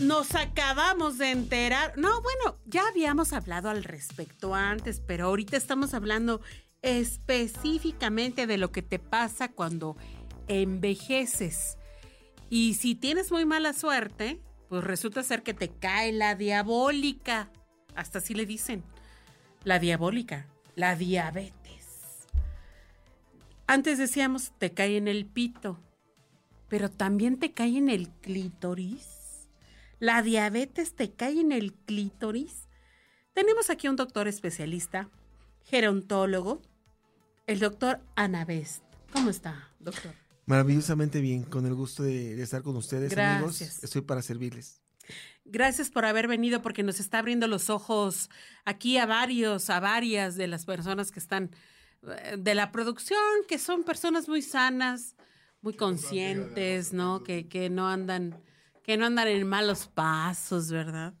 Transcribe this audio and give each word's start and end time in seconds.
nos 0.00 0.34
acabamos 0.34 1.18
de 1.18 1.30
enterar. 1.30 1.96
No, 1.96 2.20
bueno, 2.22 2.58
ya 2.66 2.86
habíamos 2.88 3.32
hablado 3.32 3.70
al 3.70 3.84
respecto 3.84 4.54
antes, 4.54 5.00
pero 5.00 5.26
ahorita 5.26 5.56
estamos 5.56 5.94
hablando 5.94 6.40
específicamente 6.82 8.46
de 8.46 8.58
lo 8.58 8.70
que 8.72 8.82
te 8.82 8.98
pasa 8.98 9.48
cuando 9.48 9.96
envejeces. 10.48 11.78
Y 12.50 12.74
si 12.74 12.94
tienes 12.94 13.32
muy 13.32 13.44
mala 13.44 13.72
suerte, 13.72 14.40
pues 14.68 14.84
resulta 14.84 15.22
ser 15.22 15.42
que 15.42 15.54
te 15.54 15.68
cae 15.70 16.12
la 16.12 16.34
diabólica. 16.34 17.50
Hasta 17.94 18.18
así 18.18 18.34
le 18.34 18.46
dicen. 18.46 18.82
La 19.64 19.78
diabólica, 19.78 20.46
la 20.74 20.94
diabetes. 20.94 22.26
Antes 23.66 23.96
decíamos, 23.96 24.52
te 24.58 24.72
cae 24.72 24.98
en 24.98 25.08
el 25.08 25.24
pito, 25.24 25.80
pero 26.68 26.90
también 26.90 27.38
te 27.38 27.52
cae 27.52 27.78
en 27.78 27.88
el 27.88 28.10
clítoris. 28.10 29.23
La 30.04 30.20
diabetes 30.20 30.94
te 30.94 31.14
cae 31.14 31.40
en 31.40 31.50
el 31.50 31.72
clítoris. 31.72 32.68
Tenemos 33.32 33.70
aquí 33.70 33.88
un 33.88 33.96
doctor 33.96 34.28
especialista, 34.28 35.08
gerontólogo, 35.62 36.60
el 37.46 37.58
doctor 37.58 38.02
Anabest. 38.14 38.82
¿Cómo 39.14 39.30
está, 39.30 39.72
doctor? 39.78 40.12
Maravillosamente 40.44 41.22
bien, 41.22 41.44
con 41.44 41.64
el 41.64 41.72
gusto 41.72 42.02
de, 42.02 42.36
de 42.36 42.42
estar 42.42 42.62
con 42.62 42.76
ustedes, 42.76 43.12
Gracias. 43.12 43.62
amigos. 43.62 43.82
Estoy 43.82 44.02
para 44.02 44.20
servirles. 44.20 44.82
Gracias 45.46 45.88
por 45.88 46.04
haber 46.04 46.28
venido 46.28 46.60
porque 46.60 46.82
nos 46.82 47.00
está 47.00 47.20
abriendo 47.20 47.46
los 47.46 47.70
ojos 47.70 48.28
aquí 48.66 48.98
a 48.98 49.06
varios, 49.06 49.70
a 49.70 49.80
varias 49.80 50.36
de 50.36 50.48
las 50.48 50.66
personas 50.66 51.12
que 51.12 51.18
están 51.18 51.50
eh, 52.02 52.36
de 52.38 52.54
la 52.54 52.72
producción, 52.72 53.18
que 53.48 53.58
son 53.58 53.84
personas 53.84 54.28
muy 54.28 54.42
sanas, 54.42 55.16
muy 55.62 55.72
conscientes, 55.72 56.92
¿no? 56.92 57.22
Que, 57.22 57.48
que 57.48 57.70
no 57.70 57.88
andan, 57.88 58.38
que 58.84 58.96
no 58.96 59.06
andan 59.06 59.28
en 59.28 59.48
malos 59.48 59.88
pasos, 59.88 60.70
¿verdad? 60.70 61.14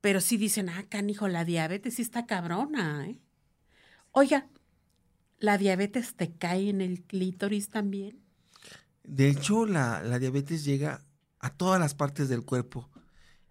Pero 0.00 0.20
sí 0.20 0.36
dicen, 0.36 0.68
ah, 0.70 0.84
canijo, 0.88 1.28
la 1.28 1.44
diabetes 1.44 1.94
sí 1.94 2.02
está 2.02 2.26
cabrona, 2.26 3.06
¿eh? 3.06 3.20
Oiga, 4.10 4.48
¿la 5.38 5.58
diabetes 5.58 6.16
te 6.16 6.32
cae 6.32 6.70
en 6.70 6.80
el 6.80 7.02
clítoris 7.02 7.68
también? 7.68 8.20
De 9.02 9.28
hecho, 9.28 9.66
la, 9.66 10.02
la 10.02 10.18
diabetes 10.18 10.64
llega 10.64 11.04
a 11.38 11.50
todas 11.50 11.78
las 11.78 11.94
partes 11.94 12.28
del 12.28 12.44
cuerpo. 12.44 12.88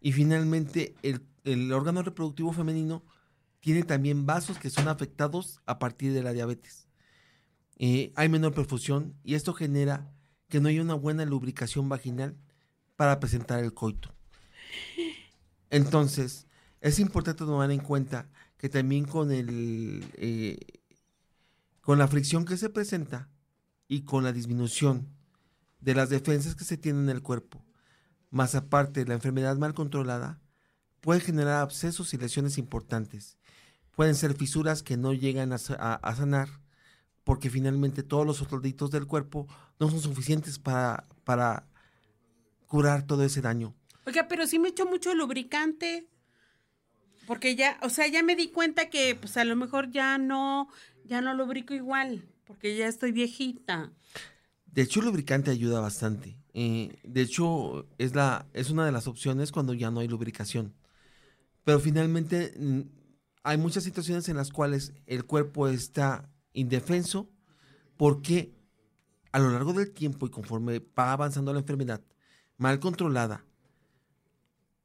Y 0.02 0.11
finalmente, 0.11 0.95
el, 1.03 1.22
el 1.44 1.72
órgano 1.72 2.02
reproductivo 2.02 2.52
femenino 2.52 3.03
tiene 3.59 3.84
también 3.84 4.25
vasos 4.25 4.58
que 4.58 4.72
son 4.72 4.88
afectados 4.88 5.61
a 5.67 5.78
partir 5.78 6.14
de 6.14 6.23
la 6.23 6.34
diabetes. 6.34 6.88
Eh, 7.78 8.11
hay 8.16 8.28
menor 8.30 8.53
perfusión 8.53 9.16
y 9.23 9.36
esto 9.36 9.53
genera 9.53 10.11
que 10.50 10.59
no 10.59 10.69
haya 10.69 10.81
una 10.81 10.95
buena 10.95 11.25
lubricación 11.25 11.89
vaginal 11.89 12.38
para 12.95 13.19
presentar 13.19 13.59
el 13.63 13.73
coito. 13.73 14.13
Entonces, 15.69 16.47
es 16.81 17.00
importante 17.00 17.45
tomar 17.45 17.72
en 17.72 17.80
cuenta 17.80 18.30
que 18.58 18.69
también 18.69 19.05
con 19.05 19.31
el 19.31 20.05
eh, 20.16 20.58
con 21.81 22.00
la 22.00 22.08
fricción 22.08 22.45
que 22.45 22.58
se 22.58 22.69
presenta 22.69 23.30
y 23.88 24.03
con 24.03 24.23
la 24.23 24.31
disminución 24.31 25.09
de 25.81 25.95
las 25.95 26.09
defensas 26.09 26.56
que 26.56 26.63
se 26.63 26.78
tienen 26.78 27.03
en 27.06 27.09
el 27.09 27.22
cuerpo, 27.23 27.66
más 28.31 28.56
aparte 28.56 29.06
la 29.06 29.16
enfermedad 29.16 29.57
mal 29.57 29.73
controlada, 29.73 30.41
puede 31.01 31.22
generar 31.22 31.62
abscesos 31.62 32.13
y 32.13 32.17
lesiones 32.17 32.57
importantes. 32.57 33.38
Pueden 33.96 34.16
ser 34.16 34.35
fisuras 34.35 34.84
que 34.84 34.97
no 34.97 35.13
llegan 35.13 35.53
a, 35.53 35.57
sa- 35.59 35.75
a- 35.79 35.96
a 35.96 36.16
sanar 36.16 36.50
porque 37.23 37.50
finalmente 37.50 38.03
todos 38.03 38.25
los 38.25 38.38
solditos 38.38 38.91
del 38.91 39.07
cuerpo 39.07 39.47
no 39.79 39.90
son 39.90 40.01
suficientes 40.01 40.59
para, 40.59 41.07
para 41.25 41.67
curar 42.73 43.06
todo 43.06 43.23
ese 43.23 43.39
daño. 43.39 43.75
Oiga, 44.03 44.28
pero 44.28 44.47
sí 44.47 44.57
me 44.57 44.69
echo 44.69 44.88
mucho 44.88 45.13
lubricante. 45.13 46.09
Porque 47.28 47.56
ya, 47.56 47.78
o 47.84 47.89
sea, 47.89 48.07
ya 48.07 48.23
me 48.23 48.35
di 48.35 48.47
cuenta 48.47 48.89
que 48.89 49.13
pues 49.13 49.38
a 49.38 49.44
lo 49.44 49.56
mejor 49.56 49.91
ya 49.91 50.17
no, 50.17 50.67
ya 51.06 51.22
no 51.22 51.35
lubrico 51.35 51.75
igual, 51.75 52.28
porque 52.45 52.75
ya 52.75 52.88
estoy 52.88 53.11
viejita. 53.11 53.94
De 54.66 54.81
hecho, 54.81 55.01
el 55.01 55.06
lubricante 55.06 55.51
ayuda 55.51 55.81
bastante. 55.81 56.35
Eh, 56.56 56.97
de 57.03 57.22
hecho, 57.22 57.88
es, 58.00 58.16
la, 58.16 58.47
es 58.53 58.72
una 58.72 58.88
de 58.88 58.91
las 58.91 59.05
opciones 59.05 59.51
cuando 59.51 59.75
ya 59.75 59.91
no 59.91 60.00
hay 60.00 60.07
lubricación. 60.07 60.73
Pero 61.63 61.79
finalmente 61.79 62.55
mm, 62.57 62.81
hay 63.44 63.57
muchas 63.59 63.84
situaciones 63.84 64.28
en 64.29 64.38
las 64.38 64.50
cuales 64.50 64.94
el 65.05 65.25
cuerpo 65.25 65.67
está 65.67 66.28
indefenso 66.53 67.29
porque 67.97 68.51
a 69.31 69.38
lo 69.38 69.51
largo 69.51 69.73
del 69.73 69.91
tiempo 69.91 70.25
y 70.25 70.31
conforme 70.31 70.79
va 70.97 71.11
avanzando 71.11 71.53
la 71.53 71.59
enfermedad 71.59 72.01
mal 72.58 72.80
controlada, 72.80 73.46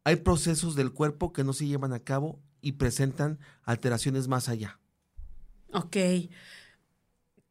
hay 0.05 0.17
procesos 0.17 0.75
del 0.75 0.93
cuerpo 0.93 1.33
que 1.33 1.45
no 1.45 1.53
se 1.53 1.67
llevan 1.67 1.93
a 1.93 2.01
cabo 2.01 2.41
y 2.61 2.73
presentan 2.73 3.39
alteraciones 3.63 4.27
más 4.29 4.49
allá. 4.49 4.81
Ok. 5.73 5.97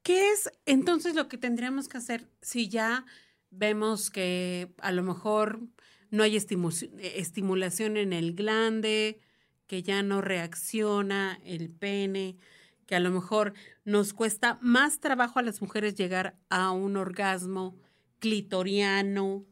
¿Qué 0.02 0.32
es 0.32 0.50
entonces 0.66 1.16
lo 1.16 1.28
que 1.28 1.38
tendríamos 1.38 1.88
que 1.88 1.98
hacer 1.98 2.30
si 2.42 2.70
ya 2.70 3.06
vemos 3.52 4.10
que 4.10 4.74
a 4.80 4.92
lo 4.92 5.04
mejor 5.04 5.62
no 6.10 6.24
hay 6.24 6.36
estimu- 6.36 6.90
estimulación 7.00 7.98
en 7.98 8.14
el 8.14 8.34
glande, 8.34 9.20
que 9.68 9.84
ya 9.84 10.02
no 10.04 10.22
reacciona 10.22 11.40
el 11.44 11.70
pene, 11.70 12.38
que 12.86 12.96
a 12.96 13.00
lo 13.02 13.12
mejor 13.12 13.54
nos 13.84 14.14
cuesta 14.14 14.58
más 14.62 15.00
trabajo 15.00 15.40
a 15.40 15.44
las 15.44 15.62
mujeres 15.62 15.96
llegar 15.96 16.38
a 16.50 16.72
un 16.72 16.96
orgasmo 16.96 17.76
clitoriano? 18.20 19.46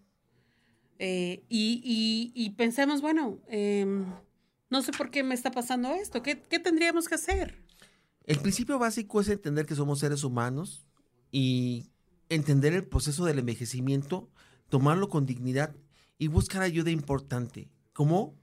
Eh, 1.00 1.44
y, 1.50 1.82
y- 1.84 2.32
y 2.46 2.52
pensemos, 2.52 3.02
bueno, 3.02 3.40
em, 3.48 4.06
no 4.70 4.82
sé 4.82 4.92
por 4.92 5.10
qué 5.12 5.24
me 5.24 5.36
está 5.36 5.52
pasando 5.52 5.94
esto, 5.94 6.22
¿qué, 6.24 6.42
qué 6.42 6.60
tendríamos 6.60 7.08
que 7.08 7.16
hacer? 7.16 7.64
El 8.26 8.40
principio 8.40 8.80
básico 8.80 9.22
es 9.22 9.30
entender 9.30 9.66
que 9.66 9.76
somos 9.76 10.00
seres 10.00 10.24
humanos 10.24 10.88
y 11.32 11.90
entender 12.30 12.74
el 12.74 12.86
proceso 12.86 13.26
del 13.26 13.40
envejecimiento, 13.40 14.30
tomarlo 14.70 15.10
con 15.10 15.26
dignidad 15.26 15.76
y 16.18 16.28
buscar 16.28 16.62
ayuda 16.64 16.90
importante, 16.92 17.70
como 17.94 18.34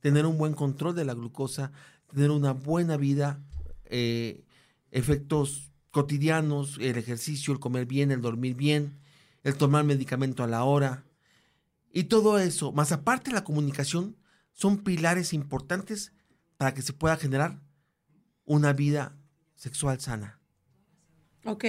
tener 0.00 0.26
un 0.26 0.36
buen 0.36 0.52
control 0.52 0.94
de 0.94 1.04
la 1.06 1.14
glucosa, 1.14 1.72
tener 2.12 2.30
una 2.30 2.52
buena 2.52 2.96
vida, 2.98 3.40
eh, 3.86 4.44
efectos 4.90 5.72
cotidianos, 5.90 6.76
el 6.80 6.98
ejercicio, 6.98 7.52
el 7.54 7.60
comer 7.60 7.86
bien, 7.86 8.10
el 8.10 8.20
dormir 8.20 8.54
bien, 8.54 8.98
el 9.42 9.56
tomar 9.56 9.84
medicamento 9.84 10.42
a 10.42 10.46
la 10.46 10.64
hora. 10.64 11.04
Y 11.96 12.04
todo 12.04 12.40
eso, 12.40 12.72
más 12.72 12.90
aparte 12.90 13.30
la 13.30 13.44
comunicación, 13.44 14.16
son 14.52 14.82
pilares 14.82 15.32
importantes 15.32 16.12
para 16.56 16.74
que 16.74 16.82
se 16.82 16.92
pueda 16.92 17.16
generar 17.16 17.60
una 18.44 18.72
vida 18.72 19.16
sexual 19.54 20.00
sana. 20.00 20.40
Ok. 21.44 21.64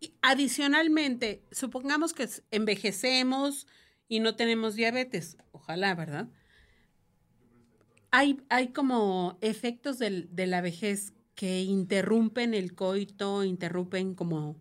Y 0.00 0.14
adicionalmente, 0.22 1.42
supongamos 1.50 2.14
que 2.14 2.26
envejecemos 2.50 3.66
y 4.08 4.20
no 4.20 4.36
tenemos 4.36 4.74
diabetes. 4.74 5.36
Ojalá, 5.52 5.94
¿verdad? 5.94 6.30
Hay, 8.10 8.40
hay 8.48 8.68
como 8.68 9.36
efectos 9.42 9.98
del- 9.98 10.34
de 10.34 10.46
la 10.46 10.62
vejez 10.62 11.12
que 11.34 11.60
interrumpen 11.62 12.54
el 12.54 12.74
coito, 12.74 13.44
interrumpen 13.44 14.14
como 14.14 14.56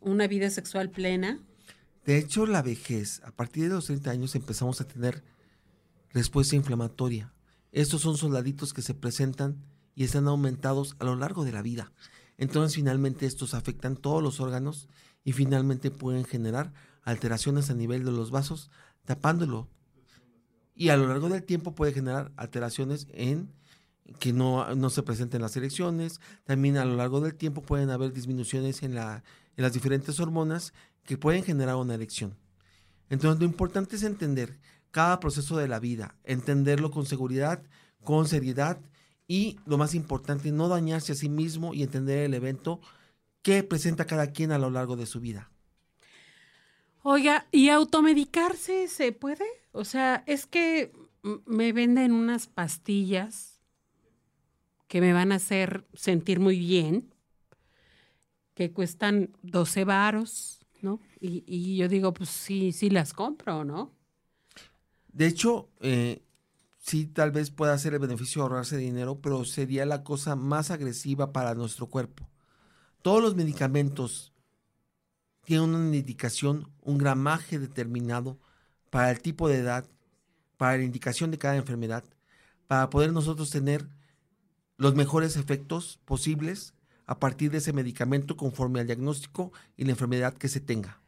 una 0.00 0.26
vida 0.26 0.50
sexual 0.50 0.90
plena. 0.90 1.40
De 2.08 2.16
hecho, 2.16 2.46
la 2.46 2.62
vejez, 2.62 3.20
a 3.22 3.32
partir 3.32 3.64
de 3.64 3.74
los 3.74 3.84
30 3.84 4.10
años 4.10 4.34
empezamos 4.34 4.80
a 4.80 4.88
tener 4.88 5.22
respuesta 6.14 6.56
inflamatoria. 6.56 7.34
Estos 7.70 8.00
son 8.00 8.16
soldaditos 8.16 8.72
que 8.72 8.80
se 8.80 8.94
presentan 8.94 9.62
y 9.94 10.04
están 10.04 10.26
aumentados 10.26 10.96
a 11.00 11.04
lo 11.04 11.16
largo 11.16 11.44
de 11.44 11.52
la 11.52 11.60
vida. 11.60 11.92
Entonces, 12.38 12.76
finalmente, 12.76 13.26
estos 13.26 13.52
afectan 13.52 13.94
todos 13.94 14.22
los 14.22 14.40
órganos 14.40 14.88
y 15.22 15.34
finalmente 15.34 15.90
pueden 15.90 16.24
generar 16.24 16.72
alteraciones 17.02 17.68
a 17.68 17.74
nivel 17.74 18.06
de 18.06 18.12
los 18.12 18.30
vasos, 18.30 18.70
tapándolo. 19.04 19.68
Y 20.74 20.88
a 20.88 20.96
lo 20.96 21.08
largo 21.08 21.28
del 21.28 21.44
tiempo 21.44 21.74
puede 21.74 21.92
generar 21.92 22.32
alteraciones 22.36 23.06
en 23.10 23.52
que 24.18 24.32
no, 24.32 24.74
no 24.74 24.88
se 24.88 25.02
presenten 25.02 25.42
las 25.42 25.54
erecciones. 25.58 26.22
También 26.44 26.78
a 26.78 26.86
lo 26.86 26.96
largo 26.96 27.20
del 27.20 27.34
tiempo 27.34 27.60
pueden 27.60 27.90
haber 27.90 28.14
disminuciones 28.14 28.82
en, 28.82 28.94
la, 28.94 29.24
en 29.58 29.62
las 29.62 29.74
diferentes 29.74 30.18
hormonas 30.20 30.72
que 31.08 31.16
pueden 31.16 31.42
generar 31.42 31.76
una 31.76 31.94
erección. 31.94 32.36
Entonces, 33.08 33.40
lo 33.40 33.46
importante 33.46 33.96
es 33.96 34.02
entender 34.02 34.58
cada 34.90 35.20
proceso 35.20 35.56
de 35.56 35.66
la 35.66 35.80
vida, 35.80 36.16
entenderlo 36.22 36.90
con 36.90 37.06
seguridad, 37.06 37.62
con 38.04 38.28
seriedad 38.28 38.78
y 39.26 39.58
lo 39.64 39.78
más 39.78 39.94
importante, 39.94 40.52
no 40.52 40.68
dañarse 40.68 41.12
a 41.12 41.14
sí 41.14 41.30
mismo 41.30 41.72
y 41.72 41.82
entender 41.82 42.18
el 42.18 42.34
evento 42.34 42.82
que 43.40 43.62
presenta 43.62 44.06
cada 44.06 44.32
quien 44.32 44.52
a 44.52 44.58
lo 44.58 44.68
largo 44.68 44.96
de 44.96 45.06
su 45.06 45.18
vida. 45.18 45.50
Oiga, 47.02 47.46
¿y 47.52 47.70
automedicarse 47.70 48.86
se 48.86 49.12
puede? 49.12 49.46
O 49.72 49.86
sea, 49.86 50.24
es 50.26 50.44
que 50.44 50.92
me 51.46 51.72
venden 51.72 52.12
unas 52.12 52.48
pastillas 52.48 53.62
que 54.88 55.00
me 55.00 55.14
van 55.14 55.32
a 55.32 55.36
hacer 55.36 55.86
sentir 55.94 56.38
muy 56.38 56.58
bien, 56.58 57.14
que 58.52 58.72
cuestan 58.72 59.30
12 59.40 59.84
varos, 59.84 60.58
¿no? 61.20 61.28
Y, 61.46 61.76
yo 61.76 61.88
digo, 61.88 62.12
pues 62.12 62.28
sí, 62.28 62.72
sí 62.72 62.90
las 62.90 63.12
compro, 63.12 63.64
¿no? 63.64 63.92
De 65.12 65.26
hecho, 65.26 65.68
eh, 65.80 66.22
sí, 66.78 67.06
tal 67.06 67.30
vez 67.30 67.50
pueda 67.50 67.76
ser 67.78 67.94
el 67.94 68.00
beneficio 68.00 68.40
de 68.40 68.42
ahorrarse 68.44 68.76
dinero, 68.76 69.20
pero 69.20 69.44
sería 69.44 69.84
la 69.86 70.04
cosa 70.04 70.36
más 70.36 70.70
agresiva 70.70 71.32
para 71.32 71.54
nuestro 71.54 71.86
cuerpo. 71.86 72.28
Todos 73.02 73.22
los 73.22 73.34
medicamentos 73.34 74.32
tienen 75.44 75.74
una 75.74 75.96
indicación, 75.96 76.70
un 76.82 76.98
gramaje 76.98 77.58
determinado 77.58 78.38
para 78.90 79.10
el 79.10 79.20
tipo 79.20 79.48
de 79.48 79.58
edad, 79.58 79.88
para 80.56 80.76
la 80.76 80.84
indicación 80.84 81.30
de 81.30 81.38
cada 81.38 81.56
enfermedad, 81.56 82.04
para 82.66 82.90
poder 82.90 83.12
nosotros 83.12 83.50
tener 83.50 83.88
los 84.76 84.94
mejores 84.94 85.36
efectos 85.36 86.00
posibles 86.04 86.74
a 87.06 87.18
partir 87.18 87.50
de 87.50 87.58
ese 87.58 87.72
medicamento 87.72 88.36
conforme 88.36 88.80
al 88.80 88.86
diagnóstico 88.86 89.52
y 89.76 89.84
la 89.84 89.92
enfermedad 89.92 90.34
que 90.34 90.48
se 90.48 90.60
tenga. 90.60 91.00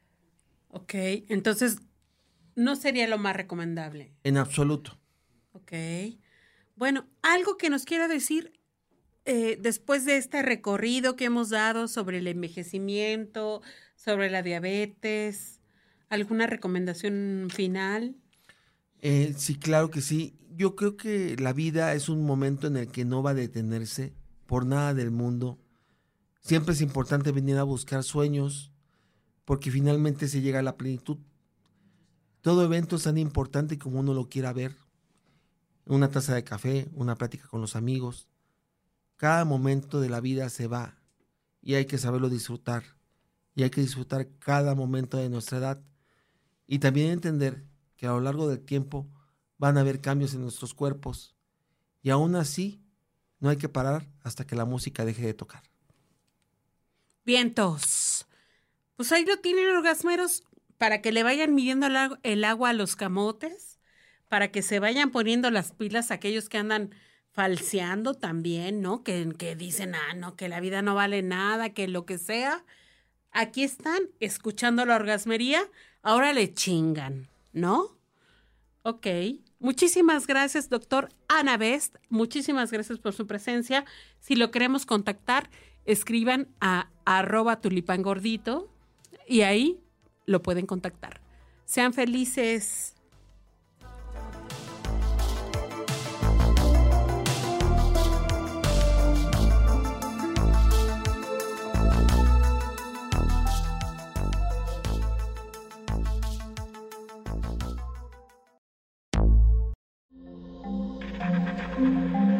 Ok, 0.73 0.95
entonces 1.29 1.79
no 2.55 2.77
sería 2.77 3.09
lo 3.09 3.19
más 3.19 3.37
recomendable. 3.37 4.13
En 4.25 4.37
absoluto. 4.37 4.99
Ok. 5.53 5.73
Bueno, 6.77 7.07
algo 7.23 7.57
que 7.57 7.71
nos 7.71 7.85
quiera 7.85 8.09
decir 8.09 8.61
eh, 9.25 9.59
después 9.61 10.05
de 10.05 10.17
este 10.17 10.43
recorrido 10.43 11.17
que 11.17 11.27
hemos 11.27 11.51
dado 11.51 11.89
sobre 11.89 12.19
el 12.19 12.27
envejecimiento, 12.27 13.63
sobre 13.97 14.31
la 14.31 14.43
diabetes, 14.43 15.61
¿alguna 16.09 16.47
recomendación 16.47 17.49
final? 17.55 18.17
Eh, 19.01 19.35
sí, 19.37 19.57
claro 19.57 19.91
que 19.91 20.01
sí. 20.01 20.37
Yo 20.57 20.75
creo 20.75 20.97
que 20.97 21.37
la 21.37 21.53
vida 21.53 21.95
es 21.95 22.09
un 22.09 22.25
momento 22.25 22.67
en 22.67 22.77
el 22.77 22.89
que 22.89 23.05
no 23.05 23.23
va 23.23 23.31
a 23.31 23.35
detenerse 23.35 24.13
por 24.47 24.67
nada 24.67 24.95
del 24.95 25.11
mundo. 25.11 25.59
Siempre 26.41 26.75
es 26.75 26.81
importante 26.81 27.31
venir 27.31 27.57
a 27.59 27.63
buscar 27.63 28.03
sueños, 28.03 28.73
porque 29.51 29.73
finalmente 29.73 30.29
se 30.29 30.43
llega 30.43 30.61
a 30.61 30.63
la 30.63 30.77
plenitud. 30.77 31.19
Todo 32.41 32.63
evento 32.63 32.95
es 32.95 33.03
tan 33.03 33.19
importante 33.19 33.81
como 33.81 33.99
uno 33.99 34.15
lo 34.15 34.29
quiera 34.29 34.53
ver. 34.53 34.77
Una 35.87 36.09
taza 36.09 36.37
de 36.37 36.45
café, 36.45 36.89
una 36.95 37.17
plática 37.17 37.49
con 37.49 37.61
los 37.61 37.75
amigos. 37.75 38.29
Cada 39.17 39.45
momento 39.45 40.01
de 40.01 40.09
la 40.09 40.21
vida 40.21 40.49
se 40.51 40.69
va 40.69 41.01
y 41.61 41.75
hay 41.75 41.87
que 41.87 41.99
saberlo 41.99 42.29
disfrutar. 42.29 42.85
Y 43.57 43.65
hay 43.65 43.71
que 43.71 43.81
disfrutar 43.81 44.29
cada 44.39 44.77
momento 44.77 45.17
de 45.17 45.29
nuestra 45.29 45.59
edad. 45.59 45.83
Y 46.69 46.79
también 46.79 47.11
entender 47.11 47.67
que 47.97 48.07
a 48.07 48.11
lo 48.11 48.21
largo 48.21 48.47
del 48.47 48.61
tiempo 48.61 49.09
van 49.59 49.79
a 49.79 49.81
haber 49.81 50.01
cambios 50.01 50.33
en 50.33 50.43
nuestros 50.43 50.75
cuerpos. 50.75 51.35
Y 52.03 52.11
aún 52.11 52.37
así, 52.37 52.85
no 53.41 53.49
hay 53.49 53.57
que 53.57 53.69
parar 53.69 54.09
hasta 54.23 54.47
que 54.47 54.55
la 54.55 54.65
música 54.65 55.05
deje 55.05 55.27
de 55.27 55.35
tocar. 55.35 55.65
Vientos. 57.25 58.29
Pues 59.01 59.13
ahí 59.13 59.25
lo 59.25 59.39
tienen 59.39 59.67
orgasmeros 59.67 60.43
para 60.77 61.01
que 61.01 61.11
le 61.11 61.23
vayan 61.23 61.55
midiendo 61.55 61.87
el 62.23 62.45
agua 62.45 62.69
a 62.69 62.73
los 62.75 62.97
camotes, 62.97 63.79
para 64.29 64.53
que 64.53 64.61
se 64.61 64.79
vayan 64.79 65.11
poniendo 65.11 65.51
las 65.51 65.73
pilas 65.73 66.11
aquellos 66.11 66.51
que 66.51 66.59
andan 66.59 66.95
falseando 67.31 68.13
también, 68.13 68.83
¿no? 68.83 69.03
Que, 69.03 69.27
que 69.39 69.57
dicen, 69.57 69.95
ah, 69.95 70.13
no, 70.15 70.37
que 70.37 70.51
la 70.51 70.61
vida 70.61 70.83
no 70.83 70.95
vale 70.95 71.23
nada, 71.23 71.71
que 71.71 71.89
lo 71.89 72.05
que 72.05 72.19
sea. 72.19 72.63
Aquí 73.31 73.65
están 73.65 74.03
escuchando 74.21 74.85
la 74.85 74.97
orgasmería, 74.97 75.63
ahora 76.03 76.35
le 76.35 76.53
chingan. 76.53 77.31
¿no? 77.55 77.97
Ok. 78.83 79.07
Muchísimas 79.61 80.27
gracias, 80.27 80.69
doctor 80.69 81.09
Ana 81.27 81.57
Best. 81.57 81.97
Muchísimas 82.11 82.71
gracias 82.71 82.99
por 82.99 83.15
su 83.15 83.27
presencia. 83.27 83.87
Si 84.19 84.37
lo 84.37 84.51
queremos 84.51 84.85
contactar, 84.85 85.49
escriban 85.87 86.49
a 86.61 86.91
arroba 87.07 87.63
tulipangordito 87.63 88.71
y 89.31 89.43
ahí 89.43 89.81
lo 90.27 90.43
pueden 90.43 90.67
contactar. 90.67 91.21
Sean 91.65 91.95
felices. 91.95 92.97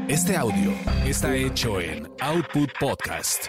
Este 0.09 0.37
audio 0.37 0.73
está 1.07 1.37
hecho 1.37 1.81
en 1.81 2.09
Output 2.21 2.71
Podcast. 2.81 3.47